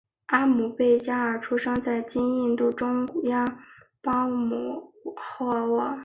[0.27, 3.59] 阿姆倍伽尔出生在今印度中央
[4.01, 5.99] 邦姆霍沃。